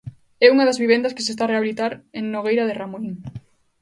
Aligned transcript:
É 0.45 0.47
unha 0.53 0.67
das 0.67 0.81
vivendas 0.83 1.15
que 1.15 1.25
se 1.25 1.31
está 1.33 1.43
a 1.45 1.51
rehabilitar 1.51 1.91
en 2.17 2.23
Nogueira 2.33 2.67
de 2.67 2.77
Ramuín. 2.79 3.13